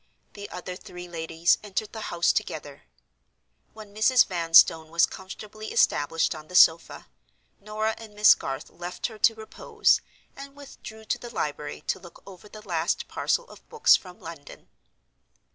The 0.33 0.49
other 0.49 0.75
three 0.75 1.07
ladies 1.07 1.59
entered 1.61 1.93
the 1.93 2.09
house 2.09 2.33
together. 2.33 2.85
When 3.73 3.93
Mrs. 3.93 4.25
Vanstone 4.25 4.89
was 4.89 5.05
comfortably 5.05 5.71
established 5.71 6.33
on 6.33 6.47
the 6.47 6.55
sofa, 6.55 7.05
Norah 7.59 7.93
and 7.99 8.15
Miss 8.15 8.33
Garth 8.33 8.71
left 8.71 9.05
her 9.05 9.19
to 9.19 9.35
repose, 9.35 10.01
and 10.35 10.55
withdrew 10.55 11.05
to 11.05 11.19
the 11.19 11.29
library 11.29 11.81
to 11.81 11.99
look 11.99 12.23
over 12.25 12.49
the 12.49 12.67
last 12.67 13.07
parcel 13.07 13.45
of 13.45 13.69
books 13.69 13.95
from 13.95 14.19
London. 14.19 14.69